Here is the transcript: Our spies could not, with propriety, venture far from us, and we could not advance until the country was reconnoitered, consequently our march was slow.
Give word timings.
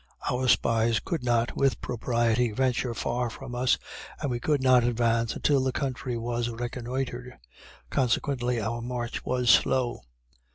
Our 0.31 0.47
spies 0.47 0.99
could 0.99 1.23
not, 1.23 1.55
with 1.55 1.79
propriety, 1.79 2.49
venture 2.51 2.95
far 2.95 3.29
from 3.29 3.53
us, 3.53 3.77
and 4.19 4.31
we 4.31 4.39
could 4.39 4.59
not 4.63 4.83
advance 4.83 5.35
until 5.35 5.63
the 5.63 5.71
country 5.71 6.17
was 6.17 6.49
reconnoitered, 6.49 7.37
consequently 7.91 8.59
our 8.59 8.81
march 8.81 9.23
was 9.23 9.51
slow. 9.51 10.01